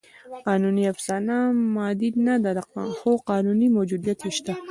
قانوني 0.45 0.83
افسانه 0.93 1.37
مادي 1.75 2.09
نهده؛ 2.27 2.53
خو 2.97 3.11
قانوني 3.29 3.67
موجودیت 3.75 4.19
یې 4.25 4.31
شته. 4.37 4.53